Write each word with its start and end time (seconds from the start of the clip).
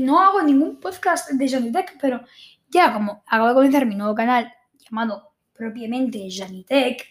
no 0.00 0.20
hago 0.20 0.42
ningún 0.42 0.80
podcast 0.80 1.30
de 1.30 1.48
Janitech, 1.48 1.98
pero 2.00 2.20
ya 2.68 2.92
como 2.92 3.22
acabo 3.26 3.48
de 3.48 3.54
comenzar 3.54 3.86
mi 3.86 3.94
nuevo 3.94 4.14
canal 4.14 4.52
llamado 4.78 5.32
propiamente 5.52 6.28
Janitech, 6.30 7.04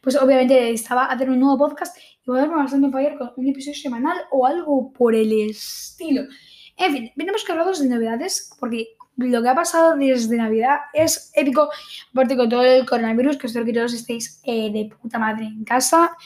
pues 0.00 0.16
obviamente 0.16 0.70
estaba 0.70 1.04
a 1.04 1.12
hacer 1.12 1.30
un 1.30 1.40
nuevo 1.40 1.58
podcast 1.58 1.96
y 1.98 2.30
voy 2.30 2.38
a 2.38 2.42
darme 2.42 2.56
bastante 2.56 2.90
fallar 2.90 3.18
con 3.18 3.32
un 3.36 3.48
episodio 3.48 3.76
semanal 3.78 4.18
o 4.30 4.46
algo 4.46 4.92
por 4.92 5.14
el 5.14 5.50
estilo. 5.50 6.22
En 6.76 6.92
fin, 6.92 7.12
venimos 7.16 7.44
cargados 7.44 7.80
de 7.80 7.88
novedades 7.88 8.50
porque 8.58 8.96
lo 9.16 9.42
que 9.42 9.48
ha 9.48 9.54
pasado 9.54 9.96
desde 9.96 10.36
Navidad 10.36 10.78
es 10.92 11.30
épico, 11.34 11.70
aparte 12.12 12.36
con 12.36 12.48
todo 12.48 12.62
el 12.62 12.84
coronavirus, 12.84 13.38
que 13.38 13.46
espero 13.46 13.64
que 13.64 13.72
todos 13.72 13.94
estéis 13.94 14.40
eh, 14.44 14.70
de 14.70 14.90
puta 15.00 15.18
madre 15.18 15.46
en 15.46 15.64
casa. 15.64 16.16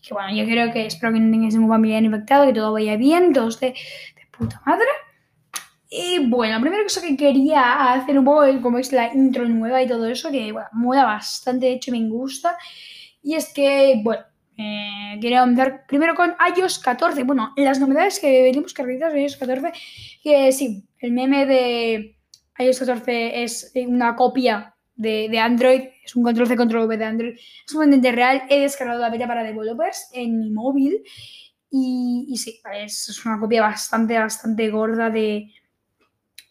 Que 0.00 0.14
bueno, 0.14 0.34
yo 0.34 0.44
creo 0.44 0.72
que 0.72 0.86
espero 0.86 1.12
que 1.12 1.20
no 1.20 1.30
tengáis 1.30 1.54
ningún 1.54 1.70
familiar 1.70 2.02
infectado, 2.02 2.46
que 2.46 2.52
todo 2.52 2.72
vaya 2.72 2.96
bien, 2.96 3.32
todo 3.32 3.48
esté 3.48 3.66
de 3.66 4.26
puta 4.30 4.62
madre. 4.64 4.86
Y 5.90 6.18
bueno, 6.28 6.54
la 6.54 6.60
primera 6.60 6.82
cosa 6.82 7.00
que 7.00 7.16
quería 7.16 7.94
hacer 7.94 8.18
un 8.18 8.24
poco, 8.24 8.44
como 8.60 8.78
es 8.78 8.92
la 8.92 9.12
intro 9.12 9.48
nueva 9.48 9.82
y 9.82 9.88
todo 9.88 10.06
eso, 10.06 10.30
que 10.30 10.52
bueno, 10.52 11.04
bastante, 11.04 11.66
de 11.66 11.72
hecho 11.72 11.92
me 11.92 12.06
gusta. 12.08 12.58
Y 13.22 13.34
es 13.34 13.52
que, 13.54 14.00
bueno, 14.02 14.22
eh, 14.58 15.18
quería 15.20 15.42
empezar 15.42 15.86
primero 15.86 16.14
con 16.14 16.34
iOS 16.56 16.80
14. 16.80 17.22
Bueno, 17.24 17.54
las 17.56 17.80
novedades 17.80 18.20
que 18.20 18.42
venimos 18.42 18.74
cargaditas 18.74 19.12
de 19.14 19.22
iOS 19.22 19.36
14, 19.36 19.72
que 20.22 20.52
sí, 20.52 20.84
el 20.98 21.12
meme 21.12 21.46
de 21.46 22.16
iOS 22.58 22.80
14 22.80 23.42
es 23.42 23.72
una 23.86 24.14
copia 24.14 24.74
de, 24.94 25.28
de, 25.30 25.38
Android, 25.38 25.82
es 26.04 26.16
un 26.16 26.24
control 26.24 26.48
C, 26.48 26.56
control 26.56 26.86
V 26.86 26.98
de 26.98 27.04
Android. 27.04 27.34
Es 27.34 27.72
un 27.74 27.80
momento 27.80 28.12
real. 28.12 28.42
He 28.50 28.60
descargado 28.60 29.00
la 29.00 29.10
beta 29.10 29.26
para 29.26 29.42
developers 29.42 30.10
en 30.12 30.38
mi 30.38 30.50
móvil. 30.50 31.02
Y, 31.70 32.26
y 32.28 32.36
sí, 32.36 32.60
es, 32.74 33.24
una 33.24 33.38
copia 33.38 33.62
bastante, 33.62 34.18
bastante 34.18 34.70
gorda 34.70 35.10
de, 35.10 35.52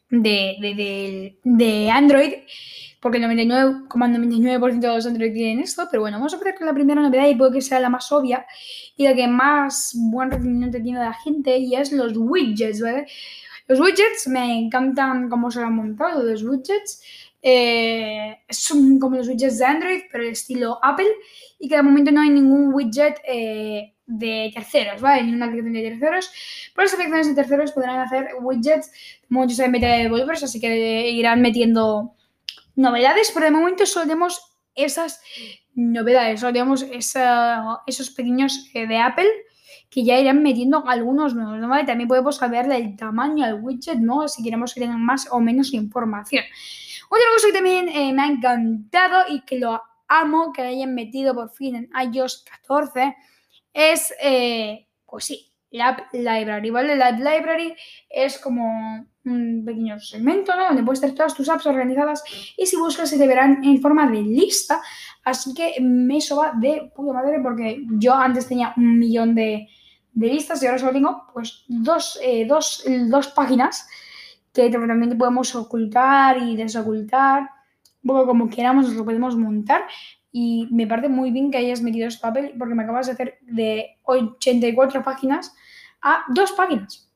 de, 0.09 0.57
de, 0.59 1.39
de 1.43 1.91
Android. 1.91 2.33
Porque 2.99 3.19
el 3.19 3.23
99,99% 3.25 4.79
de 4.79 4.87
los 4.87 5.05
Android 5.05 5.33
tienen 5.33 5.59
esto. 5.59 5.87
Pero 5.89 6.01
bueno, 6.01 6.17
vamos 6.17 6.33
a 6.33 6.37
empezar 6.37 6.57
con 6.57 6.67
la 6.67 6.73
primera 6.73 7.01
novedad 7.01 7.27
y 7.27 7.35
puede 7.35 7.53
que 7.53 7.61
sea 7.61 7.79
la 7.79 7.89
más 7.89 8.11
obvia 8.11 8.45
y 8.95 9.03
la 9.03 9.13
que 9.13 9.27
más 9.27 9.93
buen 9.95 10.31
rendimiento 10.31 10.81
tiene 10.81 10.99
la 10.99 11.13
gente. 11.13 11.57
Y 11.57 11.75
es 11.75 11.91
los 11.91 12.13
widgets, 12.15 12.81
¿vale? 12.81 13.05
Los 13.67 13.79
widgets 13.79 14.27
me 14.27 14.57
encantan 14.57 15.29
cómo 15.29 15.51
se 15.51 15.61
han 15.61 15.75
montado, 15.75 16.23
los 16.23 16.43
widgets. 16.43 17.01
Eh, 17.41 18.39
son 18.49 18.97
como 18.99 19.17
los 19.17 19.27
widgets 19.27 19.59
de 19.59 19.65
Android, 19.65 20.01
pero 20.11 20.23
el 20.23 20.31
estilo 20.31 20.79
Apple. 20.81 21.07
Y 21.59 21.69
que 21.69 21.75
de 21.75 21.83
momento 21.83 22.11
no 22.11 22.21
hay 22.21 22.29
ningún 22.29 22.73
widget 22.73 23.19
eh, 23.27 23.93
de 24.07 24.51
terceros, 24.53 25.01
¿vale? 25.01 25.23
Ni 25.23 25.33
una 25.33 25.45
aplicación 25.45 25.73
de 25.73 25.89
terceros. 25.89 26.31
Pero 26.73 26.85
las 26.85 26.93
aplicaciones 26.93 27.27
de 27.27 27.35
terceros 27.35 27.71
podrán 27.73 27.99
hacer 27.99 28.29
widgets. 28.41 28.91
Muchos 29.29 29.57
de 29.57 29.67
developers, 29.67 30.43
así 30.43 30.59
que 30.59 31.11
irán 31.11 31.41
metiendo 31.41 32.15
novedades. 32.75 33.31
Pero 33.33 33.45
de 33.45 33.51
momento 33.51 33.85
solo 33.85 34.05
tenemos 34.07 34.41
esas 34.73 35.21
novedades, 35.75 36.39
solo 36.39 36.53
tenemos 36.53 36.85
esos 36.91 38.09
pequeños 38.11 38.69
eh, 38.73 38.87
de 38.87 38.97
Apple 38.97 39.27
que 39.89 40.03
ya 40.03 40.19
irán 40.19 40.43
metiendo 40.43 40.87
algunos 40.87 41.33
nuevos, 41.33 41.59
¿no? 41.59 41.69
¿Vale? 41.69 41.85
También 41.85 42.07
podemos 42.09 42.37
saber 42.37 42.69
el 42.71 42.97
tamaño 42.97 43.45
del 43.45 43.55
widget, 43.61 43.99
¿no? 43.99 44.27
Si 44.27 44.43
queremos 44.43 44.73
que 44.73 44.81
tengan 44.81 45.03
más 45.03 45.27
o 45.31 45.39
menos 45.39 45.73
información. 45.73 46.43
Otra 47.09 47.25
cosa 47.33 47.47
que 47.47 47.53
también 47.53 47.87
eh, 47.89 48.11
me 48.11 48.21
ha 48.21 48.27
encantado 48.27 49.23
y 49.29 49.41
que 49.41 49.59
lo 49.59 49.81
amo 50.09 50.51
que 50.51 50.61
hayan 50.61 50.93
metido 50.93 51.33
por 51.33 51.49
fin 51.51 51.75
en 51.75 51.89
iOS 52.13 52.43
14 52.63 53.15
es, 53.77 54.11
eh, 54.19 54.87
pues 55.05 55.25
sí, 55.25 55.53
la 55.69 56.09
Library, 56.11 56.71
¿vale? 56.71 56.95
La 56.95 57.09
App 57.09 57.19
Library 57.19 57.75
es 58.09 58.39
como 58.39 59.05
un 59.23 59.63
pequeño 59.63 59.99
segmento, 59.99 60.55
¿no? 60.55 60.65
Donde 60.65 60.81
puedes 60.81 60.99
tener 60.99 61.15
todas 61.15 61.35
tus 61.35 61.47
apps 61.47 61.67
organizadas 61.67 62.23
y 62.57 62.65
si 62.65 62.75
buscas 62.75 63.09
se 63.09 63.19
te 63.19 63.27
verán 63.27 63.63
en 63.63 63.79
forma 63.79 64.09
de 64.09 64.23
lista. 64.23 64.81
Así 65.23 65.53
que 65.53 65.75
eso 66.17 66.37
va 66.37 66.53
de 66.59 66.91
puta 66.95 67.13
madre 67.13 67.39
porque 67.43 67.83
yo 67.99 68.15
antes 68.15 68.47
tenía 68.47 68.73
un 68.77 68.97
millón 68.97 69.35
de, 69.35 69.67
de 70.13 70.27
listas 70.27 70.63
y 70.63 70.65
ahora 70.65 70.79
solo 70.79 70.93
tengo 70.93 71.27
pues 71.31 71.63
dos, 71.67 72.17
eh, 72.23 72.45
dos, 72.47 72.83
dos 73.09 73.27
páginas 73.27 73.87
que 74.53 74.69
realmente 74.69 75.15
podemos 75.15 75.53
ocultar 75.53 76.39
y 76.39 76.55
desocultar, 76.55 77.47
un 78.01 78.07
poco 78.07 78.25
como 78.25 78.49
queramos, 78.49 78.91
lo 78.91 79.05
podemos 79.05 79.35
montar. 79.35 79.83
Y 80.39 80.67
me 80.69 80.85
parece 80.85 81.09
muy 81.09 81.31
bien 81.31 81.49
que 81.49 81.57
hayas 81.57 81.81
metido 81.81 82.07
este 82.07 82.21
papel 82.21 82.53
porque 82.59 82.75
me 82.75 82.83
acabas 82.83 83.07
de 83.07 83.13
hacer 83.13 83.39
de 83.41 83.97
84 84.03 85.03
páginas 85.03 85.51
a 85.99 86.25
dos 86.27 86.51
páginas. 86.51 87.11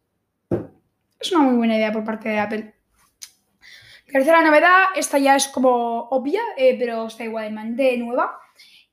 Es 1.19 1.31
una 1.31 1.43
muy 1.43 1.55
buena 1.55 1.77
idea 1.77 1.91
por 1.91 2.03
parte 2.03 2.29
de 2.29 2.39
Apple. 2.39 2.73
Tercera 4.11 4.41
novedad, 4.41 4.85
esta 4.95 5.19
ya 5.19 5.35
es 5.35 5.47
como 5.49 6.07
obvia, 6.09 6.41
eh, 6.57 6.75
pero 6.79 7.05
está 7.05 7.23
igualmente 7.23 7.95
nueva, 7.99 8.39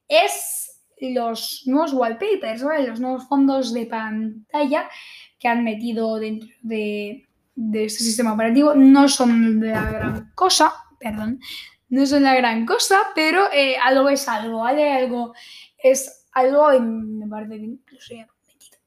es 0.06 0.84
los 1.00 1.62
nuevos 1.64 1.94
wallpapers, 1.94 2.62
¿vale? 2.62 2.86
los 2.86 3.00
nuevos 3.00 3.26
fondos 3.28 3.72
de 3.72 3.86
pantalla 3.86 4.90
que 5.38 5.48
han 5.48 5.64
metido 5.64 6.18
dentro 6.18 6.50
de, 6.60 7.26
de 7.54 7.84
este 7.86 8.04
sistema 8.04 8.34
operativo. 8.34 8.74
No 8.74 9.08
son 9.08 9.66
la 9.66 9.90
gran 9.90 10.32
cosa, 10.34 10.74
perdón, 11.00 11.40
no 11.88 12.06
son 12.06 12.22
la 12.22 12.34
gran 12.34 12.66
cosa, 12.66 12.98
pero 13.14 13.50
eh, 13.52 13.76
algo 13.76 14.08
es 14.08 14.28
algo, 14.28 14.60
¿vale? 14.60 14.92
Algo 14.92 15.34
es 15.78 16.26
algo 16.32 16.72
y 16.72 16.80
me 16.80 17.26
parece 17.26 17.58
bien 17.58 17.82
lo 17.86 17.98
metido. 17.98 18.78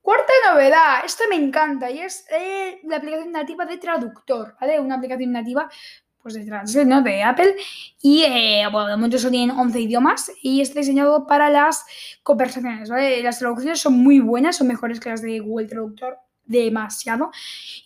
Cuarta 0.00 0.32
novedad, 0.50 1.04
esta 1.04 1.24
me 1.28 1.36
encanta 1.36 1.90
y 1.90 2.00
es 2.00 2.26
eh, 2.30 2.80
la 2.84 2.96
aplicación 2.96 3.32
nativa 3.32 3.64
de 3.64 3.78
traductor, 3.78 4.56
¿vale? 4.60 4.80
Una 4.80 4.96
aplicación 4.96 5.32
nativa 5.32 5.68
pues 6.24 6.34
de 6.34 6.44
Translate, 6.46 6.86
¿no? 6.86 7.02
De 7.02 7.22
Apple. 7.22 7.54
Y 8.00 8.22
eh, 8.22 8.66
bueno, 8.72 8.88
de 8.88 8.96
momento 8.96 9.18
solo 9.18 9.32
tienen 9.32 9.54
11 9.54 9.78
idiomas 9.78 10.32
y 10.42 10.62
está 10.62 10.80
diseñado 10.80 11.26
para 11.26 11.50
las 11.50 11.84
conversaciones, 12.22 12.88
¿vale? 12.88 13.22
Las 13.22 13.38
traducciones 13.38 13.78
son 13.78 13.98
muy 13.98 14.20
buenas, 14.20 14.56
son 14.56 14.68
mejores 14.68 15.00
que 15.00 15.10
las 15.10 15.20
de 15.20 15.40
Google 15.40 15.68
Traductor, 15.68 16.16
demasiado. 16.46 17.30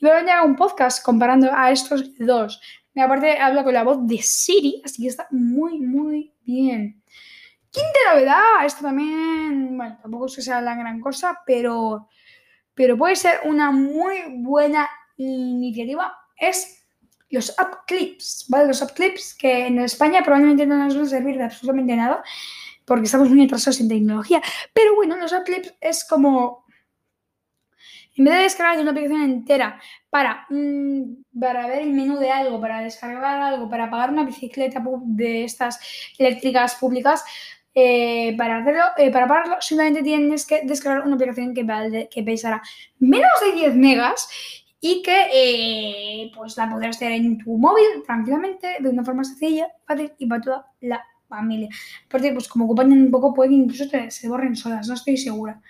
Y 0.01 0.07
voy 0.07 0.31
a 0.31 0.43
un 0.45 0.55
podcast 0.55 1.05
comparando 1.05 1.51
a 1.53 1.73
estos 1.73 2.17
dos. 2.17 2.61
Aparte 2.97 3.39
habla 3.39 3.63
con 3.63 3.75
la 3.75 3.85
voz 3.85 3.99
de 4.07 4.19
Siri, 4.21 4.83
así 4.85 5.03
que 5.03 5.09
está 5.09 5.29
muy, 5.31 5.79
muy 5.79 6.33
bien. 6.43 7.03
Quinta 7.71 7.99
novedad, 8.13 8.65
esto 8.65 8.83
también, 8.83 9.77
bueno, 9.77 9.99
tampoco 10.03 10.27
es 10.27 10.37
que 10.37 10.43
sea 10.43 10.61
la 10.61 10.75
gran 10.75 11.01
cosa, 11.01 11.39
pero, 11.47 12.09
pero 12.75 12.97
puede 12.97 13.15
ser 13.15 13.41
una 13.45 13.71
muy 13.71 14.17
buena 14.39 14.89
iniciativa. 15.17 16.17
Es 16.37 16.87
los 17.31 17.57
app 17.59 17.87
clips, 17.87 18.47
¿vale? 18.49 18.69
Los 18.69 18.83
app 18.83 18.93
clips 18.93 19.35
que 19.35 19.67
en 19.67 19.79
España 19.81 20.23
probablemente 20.23 20.67
no 20.67 20.79
nos 20.79 20.95
van 20.95 21.05
a 21.05 21.09
servir 21.09 21.37
de 21.37 21.45
absolutamente 21.45 21.95
nada 21.95 22.23
porque 22.85 23.05
estamos 23.05 23.29
muy 23.29 23.45
atrasados 23.45 23.81
en 23.81 23.89
tecnología. 23.89 24.41
Pero 24.73 24.95
bueno, 24.95 25.17
los 25.17 25.33
app 25.33 25.45
clips 25.45 25.75
es 25.81 26.05
como 26.05 26.65
en 28.19 28.25
vez 28.25 28.35
de 28.35 28.43
descargar 28.43 28.81
una 28.81 28.91
aplicación 28.91 29.23
entera 29.23 29.81
para, 30.11 30.47
mmm, 30.51 31.23
para 31.41 31.69
ver 31.69 31.83
el 31.83 31.93
menú 31.93 32.19
de 32.19 32.31
algo, 32.31 32.61
para 32.61 32.83
descargar 32.83 33.41
algo, 33.41 33.71
para 33.71 33.89
pagar 33.89 34.11
una 34.11 34.25
bicicleta 34.25 34.83
de 35.05 35.45
estas 35.45 35.79
eléctricas 36.19 36.75
públicas, 36.75 37.25
eh, 37.75 38.35
para 38.37 38.59
hacerlo, 38.59 38.83
eh, 38.97 39.13
para 39.13 39.29
pagarlo, 39.29 39.57
simplemente 39.61 40.03
tienes 40.03 40.45
que 40.47 40.63
descargar 40.65 41.07
una 41.07 41.15
aplicación 41.15 41.55
que, 41.55 42.09
que 42.11 42.23
pesará 42.25 42.61
menos 42.99 43.31
de 43.41 43.53
10 43.53 43.75
megas 43.77 44.29
y 44.81 45.01
que 45.03 45.27
eh, 45.33 46.33
pues 46.35 46.57
la 46.57 46.69
podrás 46.69 46.99
tener 46.99 47.15
en 47.15 47.39
tu 47.39 47.57
móvil 47.57 48.03
tranquilamente, 48.05 48.79
de 48.81 48.89
una 48.89 49.05
forma 49.05 49.23
sencilla, 49.23 49.69
fácil 49.87 50.13
y 50.19 50.27
para 50.27 50.41
toda 50.41 50.67
la 50.81 51.05
familia. 51.29 51.69
Aparte, 52.07 52.33
pues 52.33 52.49
como 52.49 52.65
ocupan 52.65 52.91
un 52.91 53.11
poco, 53.13 53.33
puede 53.33 53.51
que 53.51 53.57
incluso 53.57 53.85
se 54.09 54.29
borren 54.29 54.57
solas, 54.57 54.89
no 54.89 54.95
estoy 54.95 55.17
segura. 55.17 55.61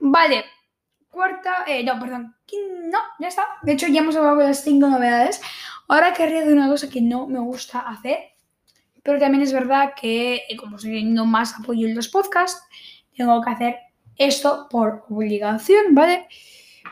Vale, 0.00 0.44
cuarta, 1.10 1.64
eh, 1.66 1.84
no, 1.84 1.98
perdón, 1.98 2.34
no, 2.84 2.98
ya 3.18 3.28
está. 3.28 3.44
De 3.62 3.72
hecho, 3.72 3.86
ya 3.88 4.00
hemos 4.00 4.16
hablado 4.16 4.36
de 4.36 4.48
las 4.48 4.62
cinco 4.62 4.88
novedades. 4.88 5.40
Ahora 5.88 6.14
querría 6.14 6.40
hacer 6.42 6.52
una 6.52 6.68
cosa 6.68 6.88
que 6.88 7.00
no 7.00 7.26
me 7.26 7.40
gusta 7.40 7.80
hacer, 7.80 8.18
pero 9.02 9.18
también 9.18 9.42
es 9.42 9.52
verdad 9.52 9.92
que, 10.00 10.42
eh, 10.48 10.56
como 10.56 10.76
estoy 10.76 10.92
teniendo 10.92 11.24
más 11.24 11.58
apoyo 11.58 11.86
en 11.86 11.94
los 11.94 12.08
podcasts, 12.08 12.62
tengo 13.16 13.40
que 13.42 13.50
hacer 13.50 13.76
esto 14.16 14.68
por 14.70 15.04
obligación, 15.08 15.94
¿vale? 15.94 16.28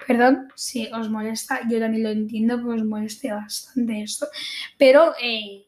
Perdón 0.06 0.48
si 0.54 0.86
os 0.92 1.08
molesta, 1.10 1.60
yo 1.68 1.78
también 1.78 2.02
lo 2.02 2.10
entiendo 2.10 2.58
que 2.58 2.70
os 2.70 2.84
moleste 2.84 3.32
bastante 3.32 4.02
esto, 4.02 4.26
pero 4.78 5.14
eh, 5.22 5.66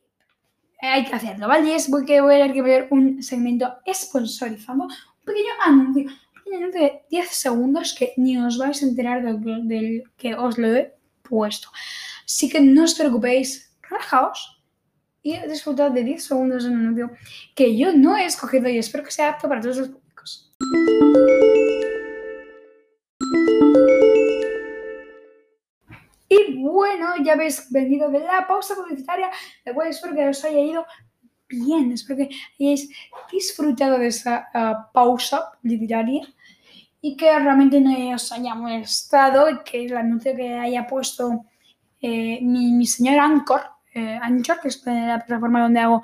hay 0.81 1.05
que 1.05 1.15
hacerlo, 1.15 1.49
¿vale? 1.49 1.71
Y 1.71 1.73
es 1.73 1.89
porque 1.89 2.21
voy 2.21 2.35
a 2.35 2.39
tener 2.39 2.55
que 2.55 2.63
ver 2.63 2.89
un 2.91 3.23
segmento 3.23 3.77
sponsorizado, 3.93 4.85
un 4.85 4.91
pequeño 5.25 5.51
anuncio, 5.65 6.11
menos 6.51 6.75
de 6.75 7.03
10 7.11 7.29
segundos 7.31 7.95
que 7.95 8.13
ni 8.17 8.37
os 8.37 8.59
vais 8.59 8.83
a 8.83 8.87
enterar 8.87 9.23
del, 9.23 10.05
que 10.17 10.35
os 10.35 10.59
lo 10.59 10.69
he 10.75 10.93
puesto. 11.23 11.69
Así 12.25 12.49
que 12.49 12.61
no 12.61 12.85
os 12.85 12.95
preocupéis, 12.95 13.71
relajaos 13.83 14.63
y 15.23 15.39
disfrutad 15.47 15.91
de 15.91 16.05
10 16.05 16.25
segundos 16.25 16.65
de 16.65 16.71
un 16.71 16.81
anuncio 16.81 17.11
que 17.55 17.77
yo 17.77 17.93
no 17.93 18.17
he 18.17 18.25
escogido 18.25 18.69
y 18.69 18.79
espero 18.79 19.05
que 19.05 19.11
sea 19.11 19.31
apto 19.31 19.49
para 19.49 19.61
todos 19.61 19.79
los 19.79 19.89
públicos. 19.89 20.53
Y 26.29 26.63
bueno, 26.63 27.15
ya 27.25 27.33
habéis 27.33 27.71
venido 27.71 28.11
de 28.11 28.21
la 28.21 28.47
pausa 28.47 28.75
publicitaria, 28.75 29.31
la 29.65 29.75
cual 29.75 29.89
pues, 29.89 29.97
espero 29.97 30.15
que 30.15 30.29
os 30.29 30.45
haya 30.45 30.61
ido 30.61 30.87
bien, 31.49 31.93
espero 31.93 32.19
que 32.19 32.31
hayáis 32.59 32.89
disfrutado 33.31 33.99
de 33.99 34.07
esa 34.07 34.49
uh, 34.55 34.93
pausa 34.93 35.51
publicitaria 35.61 36.23
y 37.01 37.17
que 37.17 37.39
realmente 37.39 37.81
no 37.81 38.15
os 38.15 38.33
haya 38.33 38.55
molestado 38.55 39.49
y 39.49 39.63
que 39.65 39.85
el 39.87 39.97
anuncio 39.97 40.37
que 40.37 40.55
haya 40.55 40.87
puesto 40.87 41.47
eh, 42.01 42.39
mi, 42.43 42.73
mi, 42.73 42.87
señor 42.87 43.19
Anchor, 43.19 43.63
eh, 43.95 44.19
Anchor, 44.21 44.61
que 44.61 44.69
es 44.69 44.83
la 44.87 45.19
plataforma 45.19 45.63
donde 45.63 45.81
hago 45.81 46.03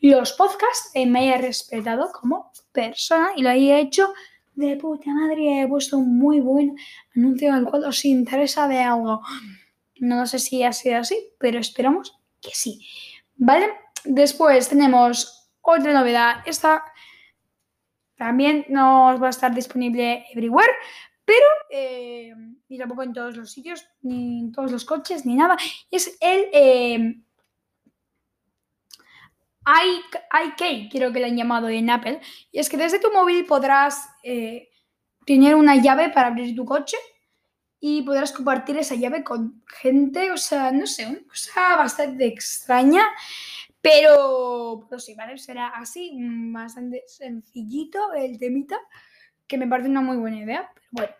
los 0.00 0.32
podcasts, 0.32 0.90
eh, 0.94 1.06
me 1.06 1.20
haya 1.20 1.38
respetado 1.38 2.10
como 2.12 2.50
persona 2.72 3.30
y 3.36 3.42
lo 3.42 3.50
haya 3.50 3.78
hecho 3.78 4.12
de 4.54 4.76
puta 4.76 5.10
madre. 5.12 5.62
He 5.62 5.68
puesto 5.68 5.98
un 5.98 6.18
muy 6.18 6.40
buen 6.40 6.76
anuncio 7.16 7.52
al 7.52 7.64
cual 7.64 7.84
os 7.84 8.04
interesa 8.04 8.68
de 8.68 8.80
algo. 8.80 9.22
No 10.00 10.26
sé 10.26 10.38
si 10.38 10.62
ha 10.62 10.72
sido 10.72 10.98
así, 10.98 11.16
pero 11.38 11.58
esperamos 11.58 12.18
que 12.40 12.50
sí. 12.52 12.84
¿Vale? 13.36 13.70
Después 14.04 14.68
tenemos 14.68 15.50
otra 15.60 15.92
novedad. 15.92 16.42
Esta 16.44 16.84
también 18.22 18.64
no 18.68 19.18
va 19.18 19.26
a 19.26 19.30
estar 19.30 19.52
disponible 19.52 20.24
everywhere, 20.32 20.70
pero 21.24 21.44
eh, 21.70 22.32
ni 22.68 22.78
tampoco 22.78 23.02
en 23.02 23.12
todos 23.12 23.36
los 23.36 23.50
sitios, 23.50 23.84
ni 24.02 24.38
en 24.38 24.52
todos 24.52 24.70
los 24.70 24.84
coches, 24.84 25.26
ni 25.26 25.34
nada. 25.34 25.56
Es 25.90 26.16
el 26.20 26.46
eh, 26.52 27.16
iK, 29.66 30.88
creo 30.92 31.12
que 31.12 31.18
lo 31.18 31.26
han 31.26 31.36
llamado 31.36 31.68
en 31.68 31.90
Apple. 31.90 32.20
Y 32.52 32.60
es 32.60 32.70
que 32.70 32.76
desde 32.76 33.00
tu 33.00 33.12
móvil 33.12 33.44
podrás 33.44 34.08
eh, 34.22 34.68
tener 35.26 35.56
una 35.56 35.74
llave 35.74 36.10
para 36.10 36.28
abrir 36.28 36.54
tu 36.54 36.64
coche 36.64 36.98
y 37.80 38.02
podrás 38.02 38.30
compartir 38.30 38.78
esa 38.78 38.94
llave 38.94 39.24
con 39.24 39.64
gente. 39.66 40.30
O 40.30 40.36
sea, 40.36 40.70
no 40.70 40.86
sé, 40.86 41.08
una 41.08 41.26
cosa 41.28 41.74
bastante 41.74 42.24
extraña. 42.26 43.02
Pero, 43.82 44.86
pero 44.88 45.00
sí, 45.00 45.14
¿vale? 45.14 45.36
Será 45.38 45.68
así, 45.68 46.16
bastante 46.52 47.02
sencillito 47.06 48.12
el 48.14 48.38
temita, 48.38 48.78
que 49.46 49.58
me 49.58 49.66
parece 49.66 49.88
una 49.88 50.00
muy 50.00 50.16
buena 50.16 50.38
idea. 50.38 50.70
Pero 50.74 50.86
bueno. 50.92 51.12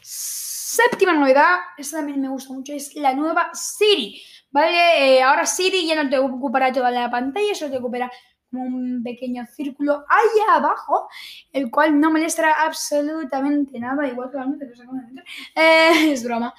Séptima 0.00 1.12
novedad, 1.12 1.58
esta 1.76 1.98
también 1.98 2.20
me 2.20 2.28
gusta 2.28 2.54
mucho, 2.54 2.72
es 2.72 2.94
la 2.94 3.12
nueva 3.12 3.50
Siri. 3.52 4.22
¿Vale? 4.50 5.16
Eh, 5.16 5.22
ahora 5.22 5.44
Siri 5.44 5.86
ya 5.86 6.02
no 6.02 6.08
te 6.08 6.18
ocupará 6.18 6.72
toda 6.72 6.90
la 6.90 7.10
pantalla, 7.10 7.54
solo 7.54 7.72
te 7.72 7.78
ocupará 7.78 8.10
como 8.50 8.64
un 8.64 9.02
pequeño 9.02 9.44
círculo 9.46 10.04
allá 10.08 10.56
abajo, 10.56 11.08
el 11.52 11.70
cual 11.70 11.98
no 11.98 12.10
molestará 12.10 12.52
absolutamente 12.64 13.78
nada, 13.80 14.06
igual 14.06 14.30
que 14.30 14.36
la 14.36 14.44
que 14.44 14.72
os 14.72 14.78
de. 14.78 15.22
Eh, 15.56 16.12
es 16.12 16.22
broma. 16.24 16.54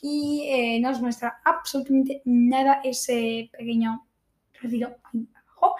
Y 0.00 0.46
eh, 0.48 0.80
no 0.80 0.90
os 0.90 1.00
muestra 1.00 1.40
absolutamente 1.44 2.22
nada 2.24 2.80
ese 2.84 3.50
pequeño 3.52 4.06
ahí 4.62 4.82
abajo 4.82 5.76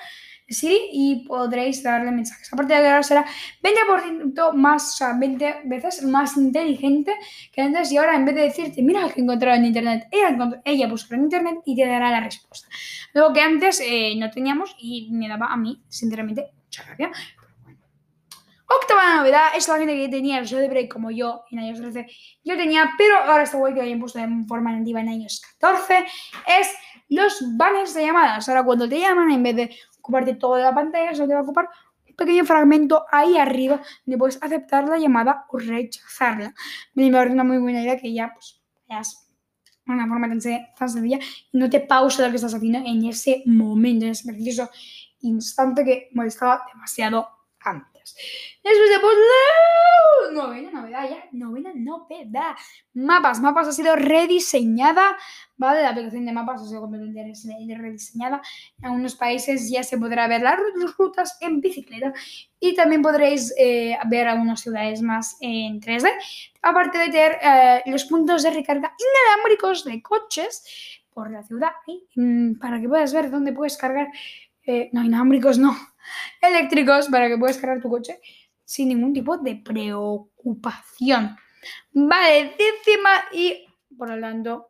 sí 0.49 0.89
y 0.93 1.25
podréis 1.27 1.83
darle 1.83 2.11
mensajes. 2.11 2.53
Aparte 2.53 2.75
de 2.75 2.81
que 2.81 2.87
ahora 2.87 3.03
será 3.03 3.25
20% 3.63 4.53
más, 4.53 4.95
o 4.95 4.97
sea, 4.97 5.17
20 5.19 5.63
veces 5.65 6.03
más 6.05 6.37
inteligente 6.37 7.15
que 7.53 7.63
antes 7.63 7.91
y 7.93 7.97
ahora 7.97 8.15
en 8.15 8.25
vez 8.25 8.35
de 8.35 8.43
decirte, 8.43 8.83
mira 8.83 9.09
que 9.09 9.21
he 9.21 9.23
encontrado 9.23 9.57
en 9.57 9.67
internet, 9.67 10.07
ella, 10.11 10.61
ella 10.65 10.89
buscará 10.89 11.17
en 11.17 11.25
internet 11.25 11.59
y 11.65 11.77
te 11.77 11.87
dará 11.87 12.11
la 12.11 12.21
respuesta. 12.21 12.69
Luego 13.15 13.33
que 13.33 13.41
antes 13.41 13.81
eh, 13.81 14.15
no 14.17 14.31
teníamos 14.31 14.75
y 14.79 15.09
me 15.13 15.29
daba 15.29 15.47
a 15.47 15.57
mí, 15.57 15.83
sinceramente, 15.89 16.53
mucha 16.65 16.83
rabia. 16.83 17.11
Octava 18.67 19.17
novedad 19.17 19.49
es 19.55 19.69
la 19.69 19.77
gente 19.79 19.95
que 19.95 20.09
tenía 20.09 20.39
el 20.39 20.49
de 20.49 20.69
break 20.69 20.93
como 20.93 21.11
yo 21.11 21.45
en 21.51 21.59
años 21.61 21.81
13. 21.81 22.07
Yo 22.43 22.57
tenía, 22.57 22.91
pero 22.97 23.17
ahora 23.19 23.45
está 23.45 23.59
guay 23.59 23.75
que 23.75 23.81
lo 23.81 23.85
hayan 23.85 24.01
puesto 24.01 24.19
de 24.19 24.29
forma 24.49 24.73
nativa 24.73 25.01
en 25.01 25.09
años 25.09 25.43
14. 25.59 26.05
Es 26.47 26.75
los 27.09 27.57
banners 27.57 27.95
de 27.95 28.07
llamadas. 28.07 28.49
Ahora 28.49 28.65
cuando 28.65 28.89
te 28.89 29.01
llaman, 29.01 29.31
en 29.31 29.43
vez 29.43 29.57
de 29.57 29.77
ocuparte 29.99 30.35
toda 30.35 30.61
la 30.61 30.75
pantalla, 30.75 31.15
solo 31.15 31.29
te 31.29 31.35
va 31.35 31.41
a 31.41 31.43
ocupar 31.43 31.69
un 32.09 32.17
pequeño 32.17 32.45
fragmento 32.45 33.05
ahí 33.11 33.37
arriba 33.37 33.81
donde 34.05 34.19
puedes 34.19 34.43
aceptar 34.43 34.89
la 34.89 34.99
llamada 34.99 35.47
o 35.51 35.59
rechazarla. 35.59 36.55
Me 36.95 37.11
parece 37.11 37.35
una 37.35 37.45
muy 37.45 37.59
buena 37.59 37.83
idea 37.83 37.99
que 37.99 38.13
ya 38.13 38.33
pues 38.33 38.63
veas 38.89 39.25
una 39.87 40.07
forma 40.07 40.29
tan, 40.29 40.41
sencilla 40.41 41.19
y 41.53 41.59
no 41.59 41.69
te 41.69 41.81
pausa 41.81 42.23
lo 42.23 42.31
que 42.31 42.37
estás 42.37 42.55
haciendo 42.55 42.79
en 42.79 43.05
ese 43.05 43.43
momento, 43.47 44.07
en 44.07 44.13
ese 44.13 44.33
preciso 44.33 44.71
instante 45.21 45.85
que 45.85 46.09
molestaba 46.13 46.65
demasiado 46.73 47.29
antes. 47.61 47.94
Después 48.63 48.91
de 48.91 48.99
pues, 49.01 49.17
novena 50.33 50.71
novedad 50.71 51.09
ya, 51.09 51.25
novena 51.33 51.73
novedad. 51.75 52.55
Mapas, 52.93 53.41
Mapas 53.41 53.69
ha 53.69 53.73
sido 53.73 53.97
rediseñada, 53.97 55.17
¿vale? 55.57 55.83
La 55.83 55.91
aplicación 55.91 56.27
de 56.27 56.33
Mapas 56.33 56.63
ha 56.63 56.67
sido 56.67 56.83
completamente 56.83 57.75
rediseñada. 57.77 58.43
En 58.79 58.87
algunos 58.87 59.17
países 59.17 59.71
ya 59.71 59.83
se 59.83 59.99
podrá 59.99 60.29
ver 60.29 60.43
las 60.43 60.59
rutas 60.99 61.39
en 61.41 61.61
bicicleta 61.61 62.13
y 62.61 62.75
también 62.75 63.03
podréis 63.03 63.55
eh, 63.59 63.97
ver 64.09 64.29
algunas 64.29 64.61
ciudades 64.61 65.01
más 65.03 65.37
en 65.41 65.81
3D. 65.81 66.11
Aparte 66.63 66.99
de 66.99 67.07
tener 67.07 67.39
eh, 67.43 67.83
los 67.87 68.05
puntos 68.05 68.43
de 68.43 68.51
recarga 68.51 68.95
inalámbricos 68.99 69.85
de 69.85 70.03
coches 70.03 71.01
por 71.13 71.31
la 71.31 71.43
ciudad 71.43 71.71
mm, 72.17 72.55
para 72.55 72.81
que 72.81 72.89
puedas 72.89 73.15
ver 73.15 73.31
dónde 73.31 73.53
puedes 73.53 73.77
cargar. 73.77 74.09
Eh, 74.67 74.89
no, 74.93 75.05
inalámbricos 75.05 75.59
no, 75.59 75.77
eléctricos 76.41 77.09
para 77.09 77.29
que 77.29 77.39
puedas 77.39 77.59
cargar 77.59 77.81
tu 77.81 77.89
coche 77.89 78.21
sin 78.65 78.89
ningún 78.89 79.13
tipo 79.13 79.37
de 79.39 79.57
preocupación. 79.57 81.37
Vale, 81.93 82.55
décima 82.59 83.11
y 83.33 83.67
por 83.97 84.09
tanto, 84.21 84.69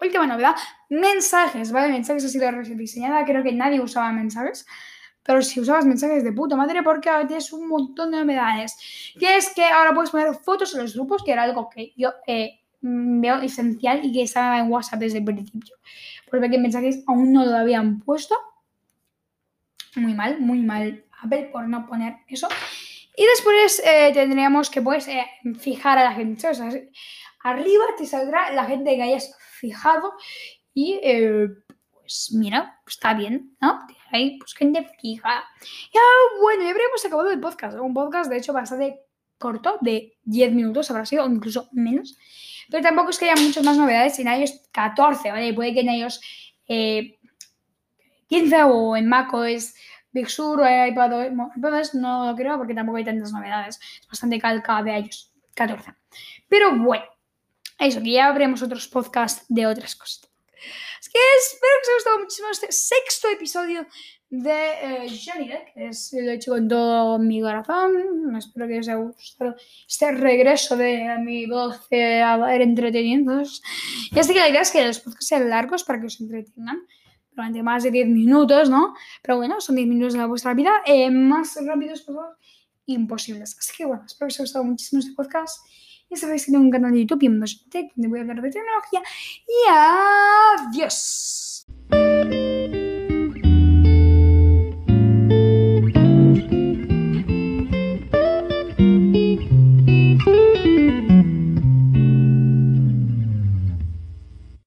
última 0.00 0.26
novedad, 0.26 0.54
mensajes, 0.90 1.72
¿vale? 1.72 1.92
Mensajes 1.92 2.24
ha 2.24 2.28
sido 2.28 2.50
rediseñada, 2.50 3.24
creo 3.24 3.42
que 3.42 3.52
nadie 3.52 3.80
usaba 3.80 4.12
mensajes, 4.12 4.66
pero 5.22 5.42
si 5.42 5.60
usabas 5.60 5.84
mensajes 5.84 6.24
de 6.24 6.32
puta 6.32 6.56
madre 6.56 6.82
porque 6.82 7.08
ahora 7.08 7.26
tienes 7.26 7.52
un 7.52 7.68
montón 7.68 8.10
de 8.10 8.18
novedades. 8.18 8.76
Que 9.18 9.36
es 9.36 9.52
que 9.54 9.64
ahora 9.64 9.92
puedes 9.94 10.10
poner 10.10 10.34
fotos 10.34 10.74
en 10.74 10.82
los 10.82 10.94
grupos, 10.94 11.22
que 11.22 11.32
era 11.32 11.42
algo 11.42 11.68
que 11.68 11.92
yo 11.96 12.14
eh, 12.26 12.60
veo 12.80 13.36
esencial 13.36 14.04
y 14.04 14.12
que 14.12 14.22
estaba 14.22 14.58
en 14.58 14.70
WhatsApp 14.70 15.00
desde 15.00 15.18
el 15.18 15.24
principio. 15.24 15.76
Porque 16.30 16.48
que 16.48 16.58
mensajes 16.58 17.04
aún 17.06 17.32
no 17.32 17.44
lo 17.44 17.56
habían 17.56 18.00
puesto. 18.00 18.36
Muy 19.96 20.14
mal, 20.14 20.40
muy 20.40 20.60
mal 20.60 21.04
Apple 21.22 21.50
por 21.52 21.68
no 21.68 21.86
poner 21.86 22.16
eso. 22.28 22.48
Y 23.16 23.24
después 23.26 23.82
eh, 23.84 24.12
tendríamos 24.14 24.70
que 24.70 24.80
pues 24.80 25.08
eh, 25.08 25.26
fijar 25.58 25.98
a 25.98 26.04
la 26.04 26.12
gente. 26.12 26.48
O 26.48 26.54
sea, 26.54 26.70
arriba 27.42 27.84
te 27.96 28.06
saldrá 28.06 28.52
la 28.52 28.64
gente 28.64 28.94
que 28.94 29.02
hayas 29.02 29.36
fijado 29.58 30.12
y 30.72 31.00
eh, 31.02 31.48
pues 31.92 32.30
mira, 32.32 32.80
está 32.86 33.14
bien, 33.14 33.56
¿no? 33.60 33.80
Ahí 34.12 34.38
pues 34.38 34.54
gente 34.54 34.88
fija. 35.00 35.44
Ya, 35.92 36.00
bueno, 36.40 36.62
ya 36.62 36.70
habríamos 36.70 37.04
acabado 37.04 37.30
el 37.30 37.40
podcast. 37.40 37.78
Un 37.78 37.92
podcast 37.92 38.30
de 38.30 38.38
hecho 38.38 38.52
bastante 38.52 39.00
corto, 39.36 39.78
de 39.80 40.16
10 40.24 40.52
minutos 40.52 40.90
habrá 40.90 41.04
sido, 41.04 41.26
incluso 41.26 41.68
menos. 41.72 42.16
Pero 42.70 42.82
tampoco 42.82 43.10
es 43.10 43.18
que 43.18 43.30
haya 43.30 43.42
muchas 43.42 43.64
más 43.64 43.76
novedades 43.76 44.18
en 44.18 44.28
iOS 44.28 44.68
14, 44.72 45.30
¿vale? 45.30 45.54
Puede 45.54 45.74
que 45.74 45.80
en 45.80 45.90
iOS 45.90 46.20
15 48.28 48.62
o 48.64 48.96
en 48.96 49.08
macOS 49.08 49.74
Big 50.12 50.28
Sur 50.28 50.60
o 50.60 50.86
iPad, 50.86 51.30
no 51.94 52.26
lo 52.26 52.36
creo 52.36 52.56
porque 52.56 52.74
tampoco 52.74 52.98
hay 52.98 53.04
tantas 53.04 53.32
novedades. 53.32 53.78
Es 54.00 54.08
bastante 54.08 54.38
calca 54.38 54.82
de 54.82 54.96
ellos, 54.96 55.32
14. 55.54 55.92
Pero 56.48 56.76
bueno, 56.76 57.04
eso, 57.78 58.02
que 58.02 58.12
ya 58.12 58.26
habremos 58.26 58.62
otros 58.62 58.88
podcasts 58.88 59.44
de 59.48 59.66
otras 59.66 59.94
cosas. 59.94 60.30
Es 61.00 61.08
que 61.08 61.18
espero 61.40 61.72
que 61.76 61.82
os 61.82 61.88
haya 61.88 61.94
gustado 61.94 62.18
muchísimo 62.18 62.48
este 62.50 62.72
sexto 62.72 63.28
episodio 63.28 63.86
de 64.30 64.50
eh, 64.50 65.08
Johnny 65.08 65.48
que 65.48 65.88
es, 65.88 66.12
lo 66.12 66.30
he 66.30 66.34
hecho 66.34 66.52
con 66.52 66.68
todo 66.68 67.18
mi 67.18 67.40
corazón. 67.40 68.34
Espero 68.36 68.66
que 68.66 68.80
os 68.80 68.88
haya 68.88 68.98
gustado 68.98 69.54
este 69.86 70.12
regreso 70.12 70.76
de 70.76 71.16
mi 71.20 71.46
voz 71.46 71.86
eh, 71.90 72.20
a 72.20 72.36
ver 72.36 72.62
entretenimientos. 72.62 73.62
Y 74.10 74.18
así 74.18 74.32
que 74.32 74.40
la 74.40 74.48
idea 74.48 74.62
es 74.62 74.70
que 74.70 74.84
los 74.84 75.00
podcasts 75.00 75.28
sean 75.28 75.48
largos 75.48 75.84
para 75.84 76.00
que 76.00 76.06
os 76.06 76.20
entretengan 76.20 76.86
durante 77.38 77.62
más 77.62 77.84
de 77.84 77.92
10 77.92 78.08
minutos, 78.08 78.68
¿no? 78.68 78.94
Pero 79.22 79.36
bueno, 79.36 79.60
son 79.60 79.76
10 79.76 79.88
minutos 79.88 80.14
de 80.14 80.26
vuestra 80.26 80.54
vida, 80.54 80.72
eh, 80.84 81.08
más 81.10 81.56
rápidos, 81.64 82.02
por 82.02 82.16
favor, 82.16 82.36
imposibles. 82.86 83.56
Así 83.56 83.72
que 83.76 83.84
bueno, 83.84 84.02
espero 84.04 84.26
que 84.26 84.32
os 84.32 84.36
haya 84.36 84.44
gustado 84.44 84.64
muchísimo 84.64 84.98
este 84.98 85.12
podcast. 85.12 85.64
Ya 86.10 86.16
sabéis 86.16 86.46
que 86.46 86.52
tengo 86.52 86.64
un 86.64 86.70
canal 86.70 86.92
de 86.92 87.00
YouTube 87.00 87.22
y 87.22 87.28
donde 87.28 88.08
voy 88.08 88.18
a 88.18 88.22
hablar 88.22 88.42
de 88.42 88.50
tecnología. 88.50 89.02
Y 89.46 89.68
adiós. 90.70 91.66